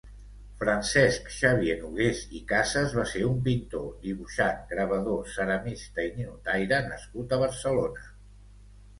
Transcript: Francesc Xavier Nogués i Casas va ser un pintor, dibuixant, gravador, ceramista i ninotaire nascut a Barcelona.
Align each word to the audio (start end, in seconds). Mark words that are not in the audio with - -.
Francesc 0.61 1.27
Xavier 1.33 1.73
Nogués 1.81 2.21
i 2.37 2.39
Casas 2.51 2.95
va 2.99 3.03
ser 3.11 3.21
un 3.31 3.35
pintor, 3.47 3.83
dibuixant, 4.05 4.63
gravador, 4.71 5.19
ceramista 5.35 6.07
i 6.07 6.09
ninotaire 6.15 6.81
nascut 6.95 7.37
a 7.37 7.39
Barcelona. 7.43 8.09